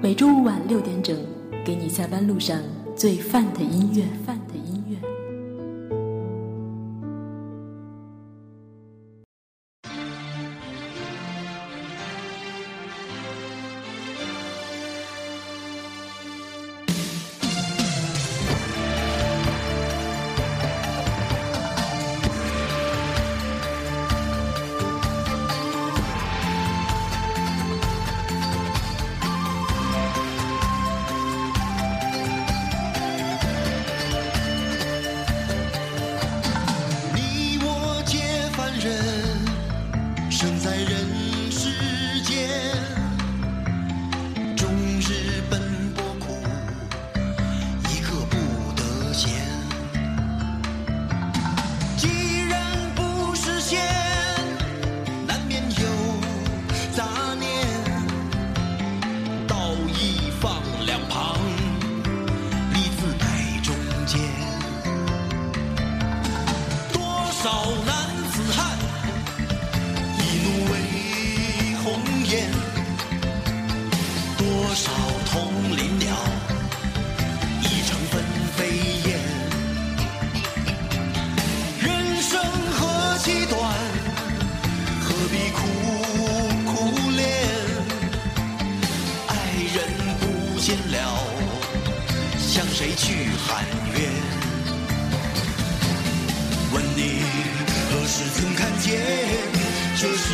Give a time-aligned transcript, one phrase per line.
[0.00, 1.16] 每周五晚六点整，
[1.64, 2.56] 给你下班路上
[2.94, 4.04] 最范的音乐。
[4.24, 4.47] 范的音乐。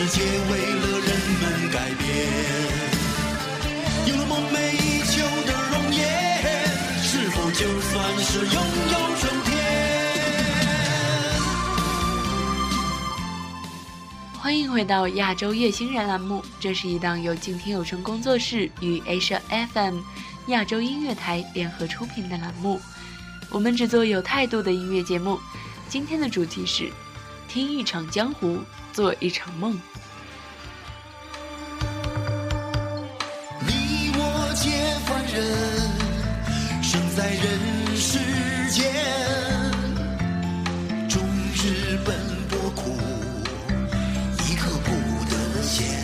[0.09, 1.09] 界为了人
[1.41, 2.05] 们改变？
[4.07, 5.13] 有了梦寐以求
[5.47, 6.03] 的容颜，
[7.03, 8.55] 是否就算是拥
[8.93, 9.53] 有春天？
[14.39, 19.41] 欢迎回到亚洲月星人栏目，这是一档由静听有声工作室与 Asia
[19.73, 20.01] FM
[20.49, 22.79] 亚洲音乐台联合出品的栏目。
[23.51, 25.41] 我们只做有态度的音乐节目。
[25.89, 26.91] 今天的主题是：
[27.55, 28.59] 听一场江湖，
[28.93, 29.81] 做一场梦。
[33.61, 34.73] 你我皆
[35.07, 35.41] 凡人，
[36.83, 38.19] 生在人世
[38.73, 38.93] 间，
[41.09, 41.23] 终
[41.55, 42.13] 日奔
[42.49, 42.99] 波苦，
[44.51, 44.91] 一刻不
[45.31, 46.04] 得闲。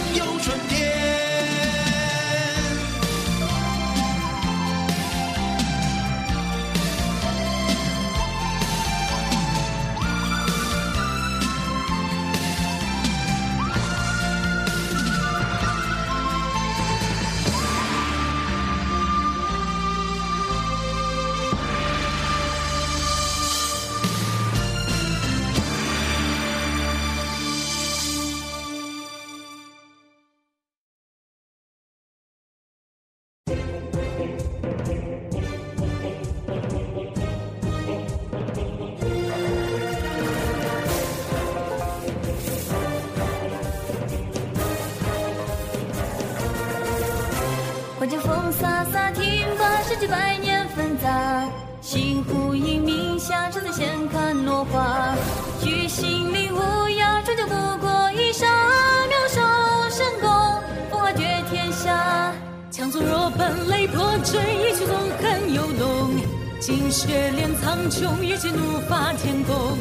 [54.65, 55.15] 花。
[55.61, 58.47] 居心领无恙，终究不过一刹。
[59.07, 59.41] 妙手
[59.89, 60.29] 神功，
[60.89, 62.33] 风华绝天下。
[62.71, 66.11] 强纵若奔雷破阵，一曲纵横游龙。
[66.59, 69.77] 金雪连苍穹，一剑怒发天宫。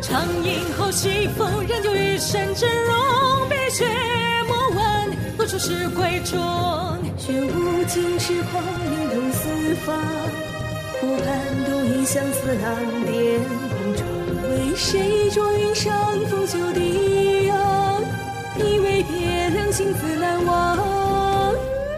[0.00, 3.48] 长饮后西风，仍旧一身真容。
[3.48, 3.86] 碧血
[4.48, 6.38] 莫问，何处是归中？
[7.16, 9.96] 玄武金翅狂，灵动四方。
[11.00, 13.61] 湖畔独饮相思浪点。
[14.82, 15.94] 谁着云上
[16.26, 18.02] 风袖低扬？
[18.56, 20.76] 你为别两心自难忘。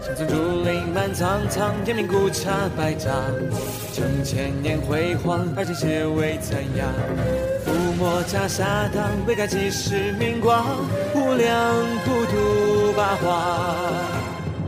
[0.03, 3.11] 山村竹林满苍苍，天命古刹百丈。
[3.91, 6.87] 成千年辉煌，而今皆为残阳。
[7.65, 8.59] 覆没袈裟
[8.93, 10.63] 当，未改几时明光。
[11.15, 13.25] 无量普渡八荒。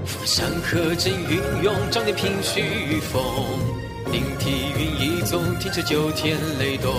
[0.04, 3.22] 釜山河阵云涌，仗剑凭虚风。
[4.12, 6.92] 顶替云一纵，听彻九天雷动。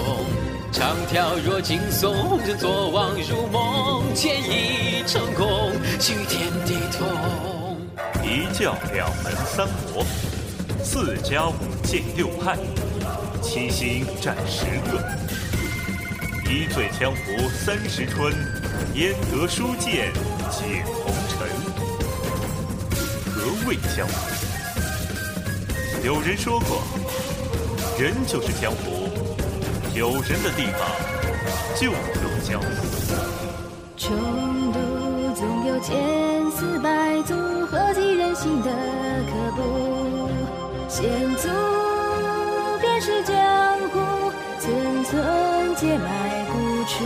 [0.70, 4.02] 长条若惊悚，人作望如梦。
[4.14, 7.06] 剑已成功，心与天地同。
[8.22, 10.04] 一教两门三魔，
[10.84, 12.56] 四家五剑六派，
[13.42, 15.02] 七星占十个。
[16.50, 18.32] 一醉江湖三十春，
[18.94, 20.12] 焉得书剑
[20.50, 21.48] 解红尘？
[23.34, 24.12] 何谓江湖？
[26.04, 26.82] 有人说过，
[27.98, 28.97] 人就是江湖，
[29.98, 30.88] 有人的地方
[31.74, 31.92] 就有
[32.44, 32.66] 江湖。
[33.96, 34.16] 穷
[34.72, 34.78] 途
[35.34, 37.34] 总有千丝百足，
[37.66, 38.70] 何及人心的
[39.26, 40.30] 可怖？
[40.88, 41.02] 险
[41.34, 41.48] 阻
[42.80, 43.36] 便是江
[43.90, 44.30] 湖，
[44.60, 47.04] 寸寸皆埋骨处。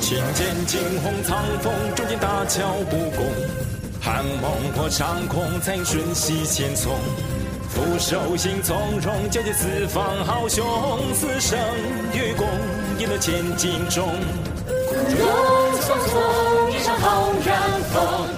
[0.00, 3.26] 轻剑惊鸿苍风，中间大桥不公。
[4.00, 6.92] 寒梦破长空，才瞬息千丛。
[7.68, 10.64] 俯首行从容，交接四方豪雄。
[11.12, 11.58] 死生
[12.14, 12.46] 与共，
[12.98, 14.08] 赢得千金重。
[14.66, 15.28] 古榕
[15.74, 18.28] 匆匆，一场浩然风。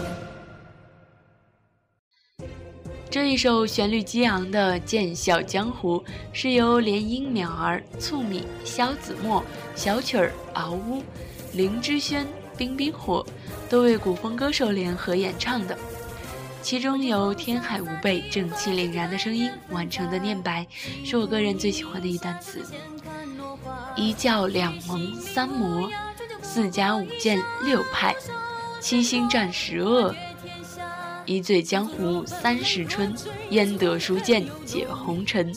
[3.09, 5.99] 这一首旋律激昂的《剑笑江湖》
[6.33, 9.43] 是由连英、淼儿、醋米、萧子墨、
[9.75, 11.03] 小曲儿、敖乌、
[11.53, 13.25] 林之轩、冰冰火
[13.69, 15.77] 多位古风歌手联合演唱的。
[16.63, 20.67] 其中由天海无贝正气凛然的声音完成的念白，
[21.05, 22.63] 是我个人最喜欢的一段词。
[23.97, 25.91] 一教两盟三魔，
[26.43, 28.15] 四家五剑六派，
[28.81, 30.15] 七星战十恶。
[31.27, 33.15] 一醉江湖三十春，
[33.51, 35.55] 焉得书剑解红尘？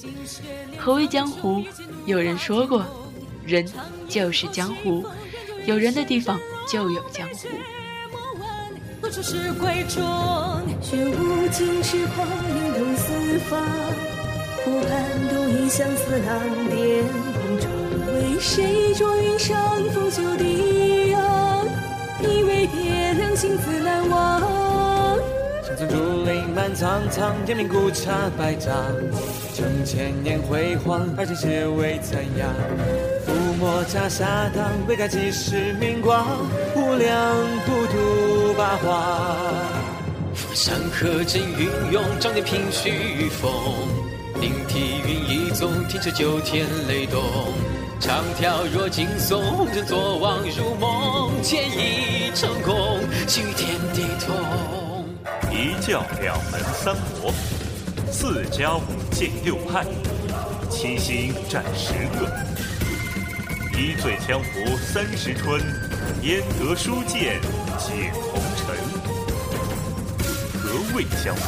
[0.78, 1.64] 何为江湖？
[2.06, 2.86] 有人说过，
[3.46, 3.66] 人
[4.08, 5.06] 就是江湖，
[5.66, 7.48] 有人的地方就有江湖。
[9.14, 10.02] 何处是归中？
[10.82, 13.62] 玄武金翅狂，灵动四方。
[14.66, 14.90] 湖畔
[15.30, 17.06] 独饮相思浪巅
[17.36, 17.72] 红妆。
[18.08, 19.56] 为谁着云上
[19.94, 21.64] 风袖低扬？
[22.22, 24.42] 你为别两心自难忘。
[25.64, 28.74] 山村竹林满苍苍，天命古刹百丈。
[29.54, 32.50] 成千年辉煌，而今皆为残阳。
[33.28, 36.26] 覆没袈裟当，未改几世明光。
[36.76, 37.14] 无量
[37.68, 37.86] 普
[38.54, 39.56] 八荒。
[40.54, 43.52] 山河阵云涌，仗剑凭虚风。
[44.42, 47.22] 顶替云一纵，听彻九天雷动。
[48.00, 51.32] 长条若惊松，红尘作望如梦。
[51.42, 55.06] 剑意成功，心与天地同。
[55.52, 57.32] 一教两门三魔，
[58.12, 59.86] 四家五剑六派，
[60.70, 62.30] 七星占十个。
[63.78, 65.62] 一醉江湖三十春，
[66.22, 67.40] 焉得书剑
[67.78, 68.42] 解红
[70.94, 70.96] 尘？
[70.96, 71.42] 何谓江湖？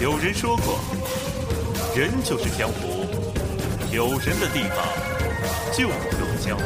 [0.00, 0.80] 有人说过，
[1.94, 3.06] 人就是江湖，
[3.92, 4.84] 有人的地方
[5.72, 5.94] 就有
[6.44, 6.64] 江湖。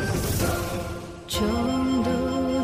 [1.29, 1.47] 穷
[2.03, 2.11] 途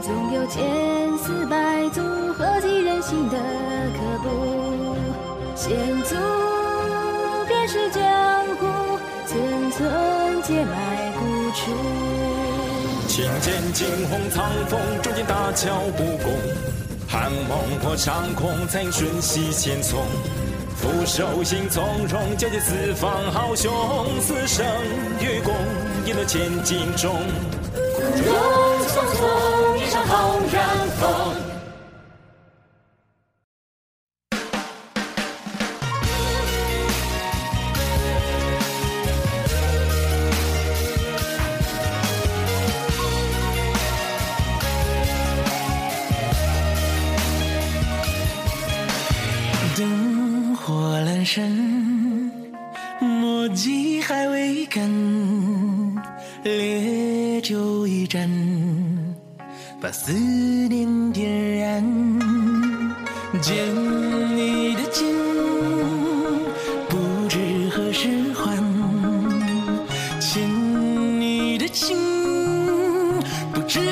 [0.00, 2.00] 总有千丝百足，
[2.32, 4.96] 何其人心的可怖？
[5.54, 6.16] 险阻
[7.46, 8.02] 便是江
[8.56, 11.20] 湖，寸寸皆埋古
[11.50, 11.70] 处。
[13.08, 16.32] 轻剑惊鸿藏锋，中间大桥不公。
[17.12, 20.06] 寒梦破长空，才瞬息千丛。
[20.74, 23.70] 俯首行从容，交接四方豪雄。
[24.18, 24.64] 死生
[25.20, 25.54] 与共，
[26.06, 27.14] 赢得千金重。
[27.94, 30.66] 古榕匆匆，一场浩然
[30.98, 31.51] 风。
[71.72, 71.96] 情，
[73.52, 73.91] 不知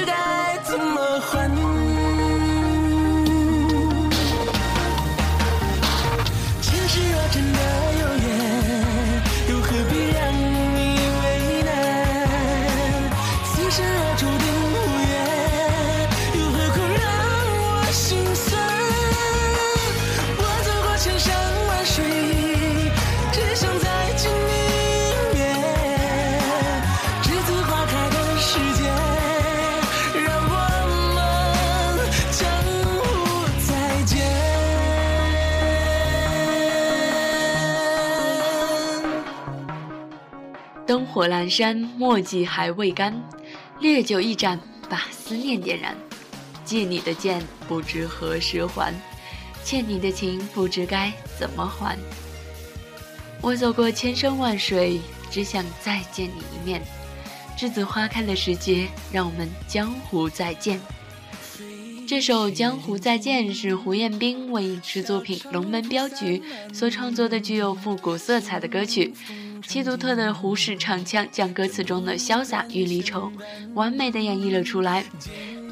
[41.20, 43.14] 火阑珊，墨迹还未干，
[43.78, 44.58] 烈酒一盏，
[44.88, 45.94] 把思念点燃。
[46.64, 48.90] 借你的剑，不知何时还；
[49.62, 51.94] 欠你的情，不知该怎么还。
[53.42, 54.98] 我走过千山万水，
[55.30, 56.80] 只想再见你一面。
[57.54, 60.80] 栀子花开的时节，让我们江湖再见。
[62.08, 66.42] 这首《江湖再见》是胡彦斌为影视作品《龙门镖局》
[66.74, 69.12] 所创作的具有复古色彩的歌曲，
[69.70, 73.30] 其独特的胡式唱腔将歌词中的潇洒与离愁
[73.72, 75.04] 完美的演绎了出来。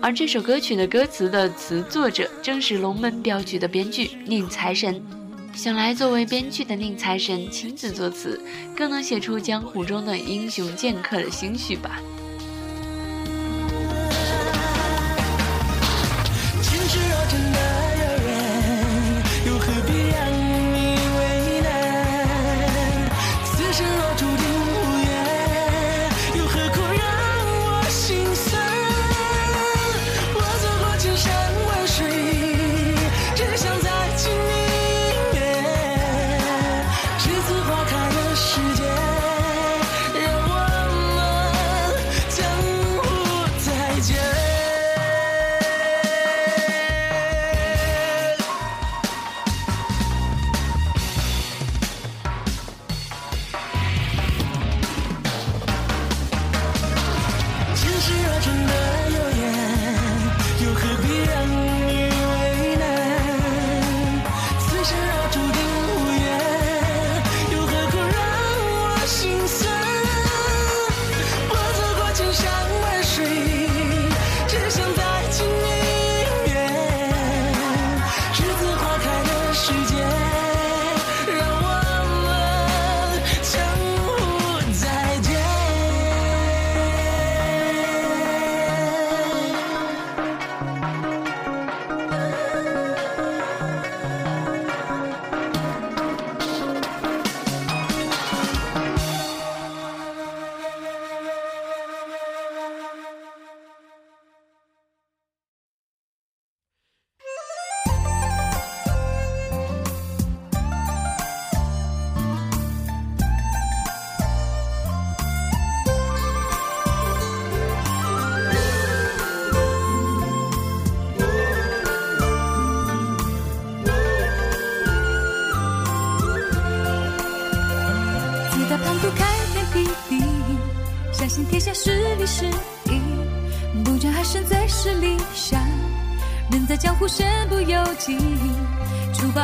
[0.00, 5.02] 而这首歌曲的歌词的词作者正是《龙门镖局》的编剧宁财神。
[5.52, 8.40] 想来，作为编剧的宁财神亲自作词，
[8.76, 12.00] 更能写出江湖中的英雄剑客的心绪吧。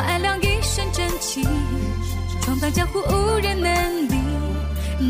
[0.05, 1.41] 除暴安良一身正气，
[2.41, 4.15] 闯荡江湖无人能敌，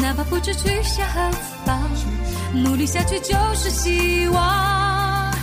[0.02, 1.32] 哪怕不知去向何
[1.66, 1.82] 方，
[2.54, 5.34] 努力下去就是希望。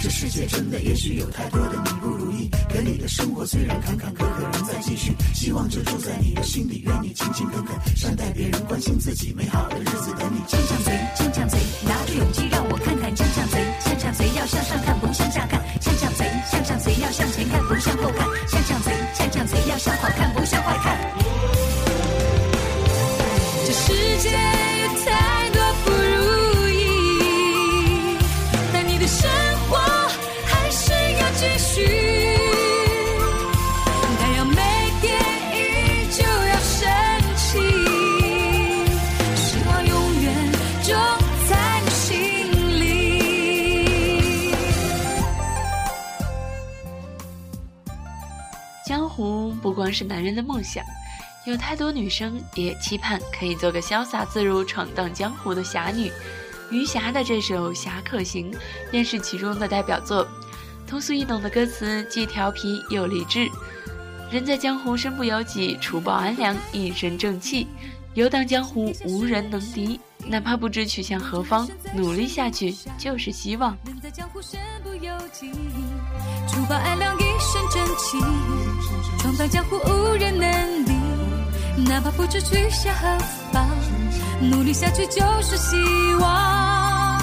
[0.00, 10.40] 这世界真的也许有太多的你不如意，可你的生活虽然坎坎坷坷仍在继续，希望就住在你的心里，愿你勤勤恳恳，善待别人，关心自己，美好的日子等你。
[10.48, 15.62] 锵锵贼，锵锵贼，拿着勇气让我看看锵锵贼，锵锵贼要向上看，不向下看，
[16.22, 21.01] 贼，锵锵贼要向前看，不向后看，锵锵贼，锵锵贼要向好看，不向坏看。
[48.84, 50.84] 江湖不光是男人的梦想，
[51.46, 56.10] 有太多女生也期盼可以做个潇洒自如、闯荡江湖的侠女。
[56.70, 58.50] 余霞的这首《侠客行》
[58.90, 60.26] 便是其中的代表作。
[60.86, 63.48] 通俗易懂的歌词既调皮又励志。
[64.30, 67.68] 人在江湖身不由己，除暴安良，一身正气。
[68.14, 73.76] 游荡江湖无人能敌，哪怕不知去向何方，努力下去就是希望。
[73.86, 75.50] 人在江湖身不由己，
[76.48, 78.18] 除暴安良一身正气，
[79.18, 80.92] 闯荡江湖无人能敌，
[81.88, 83.18] 哪怕不知去向何
[83.52, 83.68] 方，
[84.40, 85.76] 努力下去就是希
[86.20, 87.20] 望。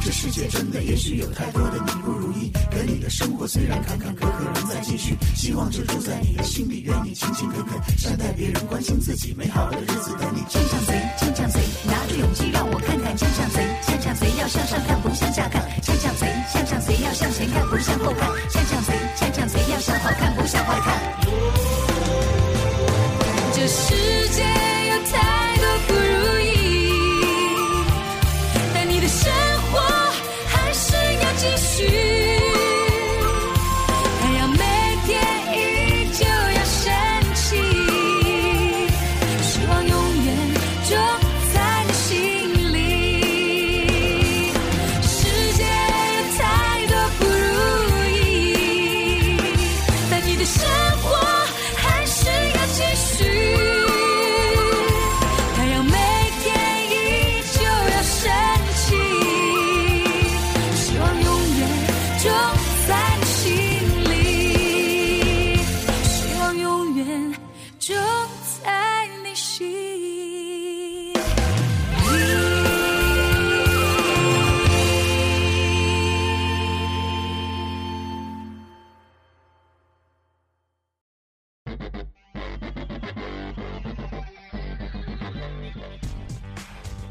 [0.00, 10.42] 这世界真的也许有太多的你不如意，可你的生活虽然坎坎坷坷仍在继续，希望就住在你的心里，愿你勤勤恳恳善待别人，关心自己，美好的日子等你。
[10.46, 15.64] 坚强贼，坚强贼，拿着勇气让我看看坚强贼，坚强贼要向上看，不向下看，
[16.24, 18.30] 谁，向上谁要向前看，不向后看，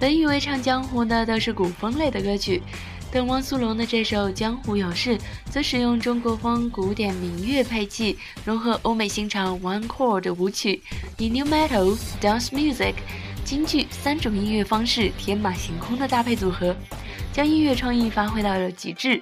[0.04, 2.62] 本以为唱江湖的都是古风类的歌曲，
[3.10, 5.18] 但汪苏泷的这首《江湖有事》
[5.50, 10.82] 则使用中国风古典民乐配器，融合欧美新潮 one chord 的舞曲，
[11.18, 12.96] 以 new metal、dance music、
[13.46, 16.76] 京剧三种音乐方式天马行空的搭配组合，
[17.32, 19.22] 将音乐创意发挥到了极致。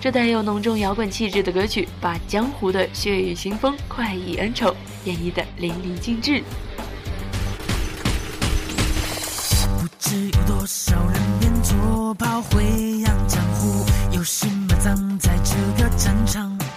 [0.00, 6.42] 这带有浓重摇滚气质的歌曲，把江湖的血雨腥风、快意恩仇演绎得淋漓尽致。
[10.10, 16.67] 有多少人变作炮灰扬江湖，有心埋葬在这个战场。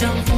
[0.00, 0.37] 江湖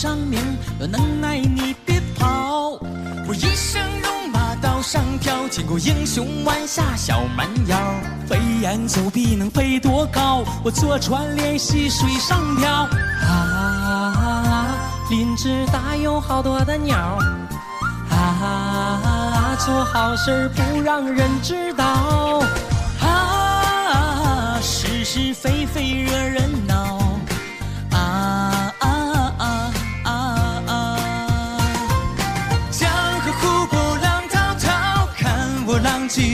[0.00, 0.38] 上名？
[0.78, 2.78] 有能耐你别跑！
[3.26, 7.76] 我一身戎马刀上挑，见过英雄弯下小蛮腰。
[8.24, 10.44] 飞檐走壁能飞多高？
[10.62, 12.88] 我坐船练习水上漂。
[13.26, 14.68] 啊，
[15.10, 17.18] 林子大有好多的鸟。
[18.08, 21.84] 啊，做好事不让人知道。
[23.00, 27.07] 啊，是是非非惹人恼。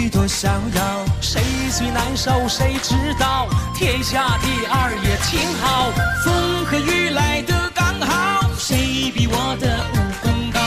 [0.08, 1.04] 多逍遥。
[1.20, 5.90] 谁最难受谁知道，天下第二也挺好。
[6.24, 10.60] 风和雨来得刚好，谁比我的武功高？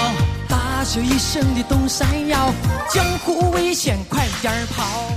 [0.48, 2.52] 大笑一声的东山摇，
[2.92, 5.12] 江湖危险快点跑！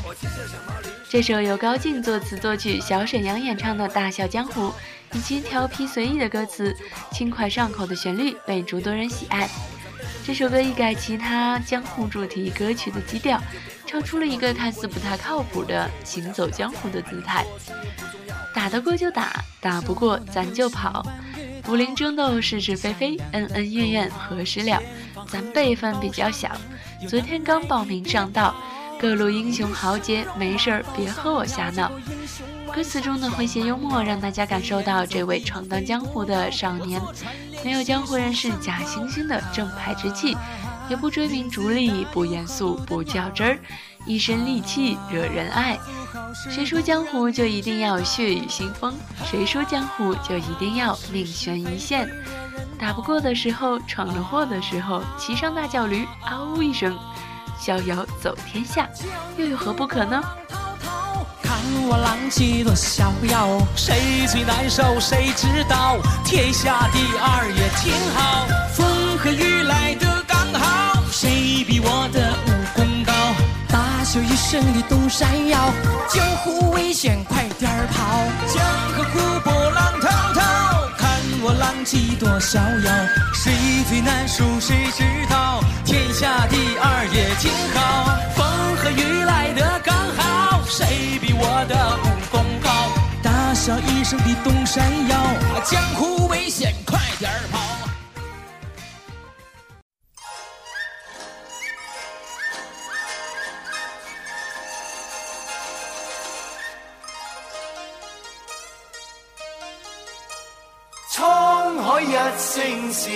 [1.08, 4.68] 这首由高进作词作曲、小沈阳演唱的《大笑江湖》，
[5.12, 6.72] 以其调皮随意的歌词、
[7.10, 9.48] 轻快上口的旋律被诸多人喜爱。
[10.30, 13.42] 这首歌一改其他江湖主题歌曲的基调，
[13.84, 17.44] 唱出了一个看似不太靠谱的行走江湖的姿态。
[18.54, 21.04] 打得过就打，打不过咱就跑。
[21.66, 24.80] 武林争斗是是非非，恩恩怨怨何时了？
[25.28, 26.48] 咱辈分比较小，
[27.08, 28.54] 昨天刚报名上道。
[29.00, 31.90] 各路英雄豪杰，没事儿别和我瞎闹。
[32.72, 37.00] 歌词中的诙谐幽默，让大家感受到这位闯荡江湖的少年，
[37.64, 40.36] 没有江湖人士假惺惺的正派之气，
[40.88, 43.58] 也不追名逐利，不严肃，不较真儿，
[44.06, 45.78] 一身戾气惹人爱。
[46.50, 48.94] 谁说江湖就一定要血雨腥风？
[49.24, 52.10] 谁说江湖就一定要命悬一线？
[52.78, 56.98] 打不过的时候，闯了祸的时候，骑上大叫驴，嗷呜一声。
[57.58, 58.88] 逍遥走天下，
[59.36, 60.22] 又有何不可呢？
[61.60, 65.98] 看我浪迹多逍遥，谁最难受谁知道？
[66.24, 73.12] 天下第二也挺好，风和雨来的刚好，谁比我的武功高？
[73.68, 75.70] 大笑一声的东山摇，
[76.08, 78.24] 江湖危险快点跑！
[78.48, 78.64] 江
[78.96, 80.40] 河湖泊浪滔滔，
[80.96, 81.10] 看
[81.42, 82.90] 我浪迹多逍遥，
[83.34, 83.52] 谁
[83.86, 85.62] 最难受谁知道？
[85.84, 88.46] 天下第二也挺好，风
[88.76, 90.29] 和雨来的刚好，
[90.80, 92.70] 谁比我的武功高？
[93.22, 95.14] 大笑一声的东山摇，
[95.62, 97.60] 江湖危险快点跑！
[111.12, 113.10] 沧海一声笑，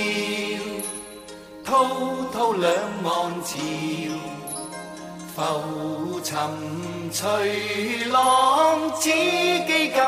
[1.64, 1.72] 滔
[2.30, 2.70] 滔两
[3.04, 3.56] 岸潮。
[5.34, 6.38] 浮沉
[7.12, 9.98] 隨浪，只記今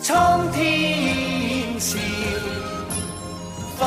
[0.00, 0.08] 朝。
[0.14, 1.98] 蒼天笑，
[3.78, 3.82] 紛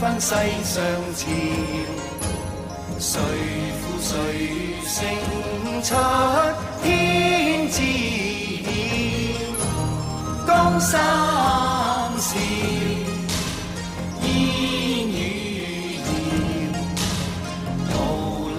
[0.00, 0.30] 紛世
[0.64, 0.72] 上
[1.14, 1.22] 潮。
[2.98, 3.04] 誰
[3.80, 4.08] 負誰
[4.86, 4.96] 勝
[5.82, 5.90] 出
[6.82, 6.84] 天
[7.70, 7.76] 知
[8.62, 8.66] 曉？
[10.46, 10.92] 江山
[12.18, 12.30] 笑，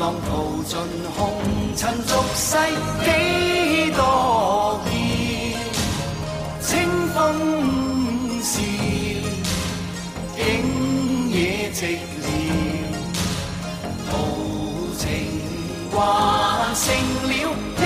[0.06, 0.78] 浪淘盡
[1.18, 1.34] 紅
[1.76, 2.56] 塵俗世
[3.06, 3.10] 幾
[3.96, 4.88] 多嬌？
[6.62, 6.70] 清
[7.10, 7.18] 風
[8.40, 8.62] 笑，
[10.38, 10.38] 景
[11.32, 12.24] 野寂寥。
[14.12, 14.14] 豪
[14.96, 15.02] 情
[15.92, 15.98] 還
[16.76, 16.86] 剩
[17.24, 17.82] 了一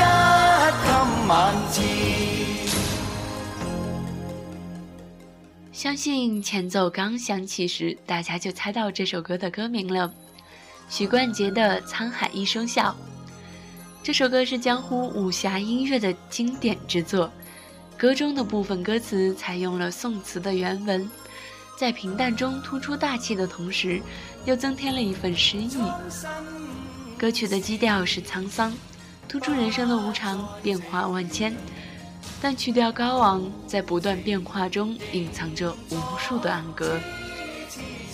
[0.84, 0.92] 今
[1.30, 1.32] 晚
[1.72, 1.80] 照。
[5.72, 10.14] 相信前奏刚响起时，大家就猜到这首歌的歌名了。
[10.90, 12.90] 许冠杰的《沧海一声笑》，
[14.02, 17.32] 这首歌是江湖武侠音乐的经典之作。
[17.96, 21.08] 歌中的部分歌词采用了宋词的原文，
[21.78, 24.02] 在平淡中突出大气的同时，
[24.46, 25.78] 又增添了一份诗意。
[27.20, 28.74] 歌曲的基调是沧桑，
[29.28, 31.56] 突出人生的无常，变化万千。
[32.42, 36.98] 但曲调高昂，在不断变化中隐藏着无数的暗格。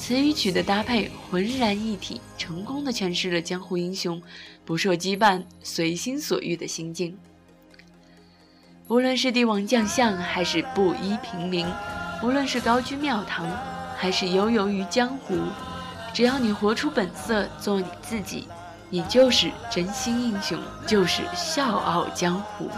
[0.05, 4.21] 词与曲的搭配浑然一体，成功的诠释了江湖英雄
[4.63, 7.17] 不受羁绊、随心所欲的心境。
[8.87, 11.65] 无论是帝王将相，还是布衣平民；
[12.21, 13.49] 无论是高居庙堂，
[13.97, 15.39] 还是悠游于江湖，
[16.13, 18.47] 只要你活出本色，做你自己，
[18.91, 22.69] 你就是真心英雄，就是笑傲江湖。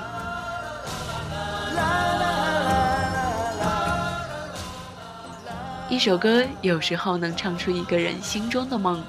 [5.89, 9.02] 一首歌有时候能唱出一个人心中的梦，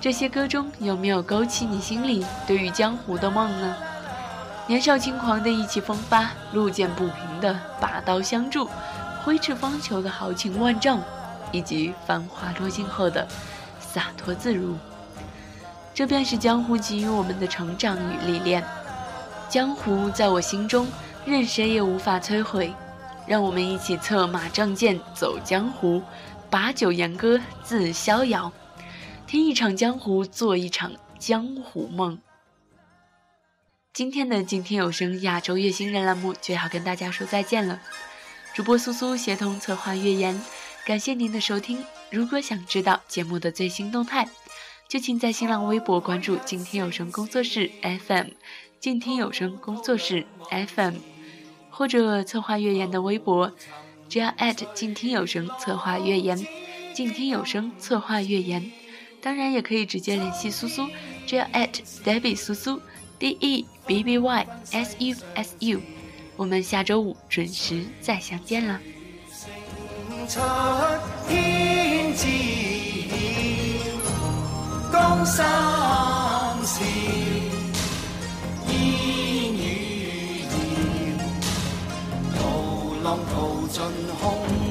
[0.00, 3.76] 这些歌中有没有勾起你心里对于江湖的梦呢？
[4.66, 8.66] 年少轻狂的意气风发，路见不平的拔刀相助，
[9.22, 10.98] 挥斥方遒的豪情万丈，
[11.52, 13.28] 以及繁华落尽后的
[13.78, 14.74] 洒脱自如，
[15.92, 18.64] 这便是江湖给予我们的成长与历练。
[19.50, 20.88] 江湖在我心中，
[21.26, 22.74] 任谁也无法摧毁。
[23.26, 26.02] 让我们一起策马仗剑走江湖，
[26.48, 28.52] 把酒言歌自逍遥，
[29.26, 32.18] 听一场江湖，做一场江湖梦。
[33.92, 37.80] 今天的静听有声亚洲乐星人栏目就要跟大家说再见了。
[38.54, 40.40] 主播苏苏协同策划乐言，
[40.84, 41.84] 感谢您的收听。
[42.10, 44.28] 如果想知道节目的最新动态，
[44.86, 48.34] 就请在新浪微博关注“静听有声工作室 FM”，“
[48.78, 50.94] 静听有声工作室 FM”，
[51.76, 53.52] 或者策划乐言的微博，
[54.08, 54.32] 只要
[54.74, 56.46] 静听有声策划乐言，
[56.94, 58.72] 静听有声策划乐言。
[59.20, 60.88] 当然也可以直接联系苏苏，
[61.26, 61.44] 只要
[62.04, 62.80] Debbie 苏苏。
[63.18, 65.80] D E B B Y S U S U，
[66.36, 68.78] 我们下周五准时再相见了。
[83.06, 83.34] 浪淘
[83.68, 83.80] 尽
[84.20, 84.24] 红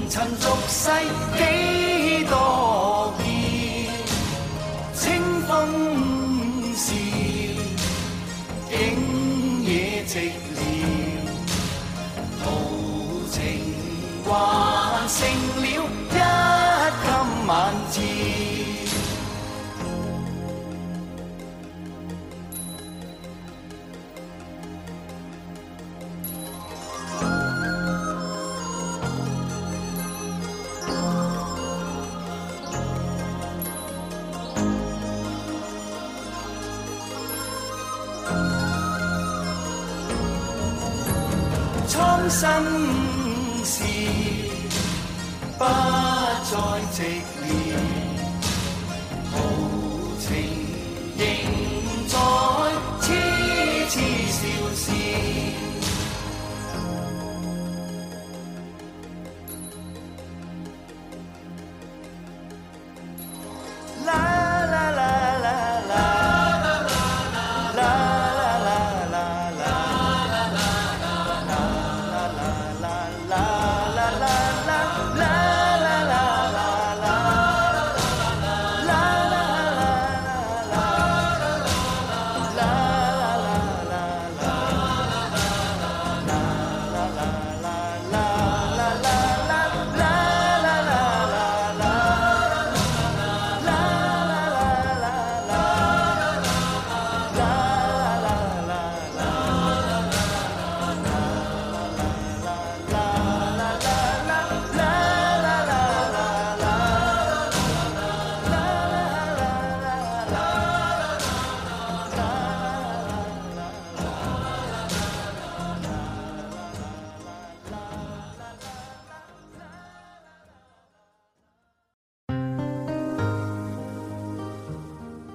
[0.10, 0.92] 尘俗世
[1.38, 3.26] 几多变，
[4.94, 5.02] 清
[5.48, 5.56] 风
[6.76, 6.92] 笑。
[8.70, 8.74] 景
[9.64, 10.14] 野寂
[10.54, 10.60] 寥，
[12.44, 12.46] 豪
[13.32, 13.40] 情
[14.26, 14.28] 还
[15.08, 15.18] 剩
[15.56, 15.70] 了一
[17.06, 17.08] 襟
[17.48, 17.50] 晚
[17.90, 17.98] 照。
[42.36, 42.46] 心
[43.64, 43.82] 事
[45.58, 46.58] 不再
[46.92, 47.65] 寂寥，